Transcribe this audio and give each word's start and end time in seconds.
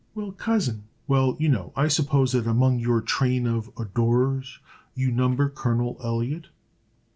"Well, 0.15 0.31
cousin" 0.31 0.85
"Well, 1.07 1.37
you 1.39 1.47
know, 1.49 1.73
I 1.75 1.87
suppose, 1.87 2.31
that 2.31 2.47
among 2.47 2.79
your 2.79 3.01
train 3.01 3.45
of 3.45 3.69
adorers 3.77 4.57
you 4.95 5.11
number 5.11 5.47
Colonel 5.47 5.97
Elliot?" 6.03 6.47